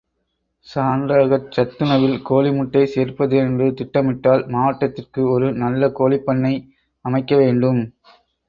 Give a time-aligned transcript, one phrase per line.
[0.67, 6.53] சான்றாகச் சத்துணவில் கோழி முட்டை சேர்ப்பது என்று திட்டமிட்டால் மாவட்டத்திற்கு ஒரு நல்ல கோழிப் பண்ணை
[7.05, 7.83] அமைக்கவேண்டும்.